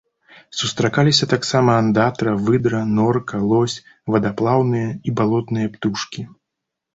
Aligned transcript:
Сустракаліся 0.59 1.25
таксама 1.33 1.75
андатра, 1.81 2.33
выдра, 2.47 2.79
норка, 3.01 3.43
лось, 3.51 3.77
вадаплаўныя 4.17 4.89
і 5.11 5.15
балотныя 5.21 5.67
птушкі. 5.77 6.27